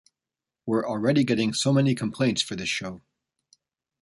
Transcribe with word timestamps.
We're 0.65 0.87
already 0.89 1.23
getting 1.23 1.53
so 1.53 1.71
many 1.71 1.93
complaints 1.93 2.41
for 2.41 2.55
this 2.55 2.69
show! 2.69 3.01